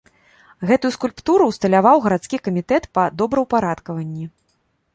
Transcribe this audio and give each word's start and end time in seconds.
Гэтую 0.69 0.89
скульптуру 0.95 1.43
ўсталяваў 1.49 2.01
гарадскі 2.07 2.37
камітэт 2.49 2.83
па 2.99 3.03
добраўпарадкаванні. 3.21 4.25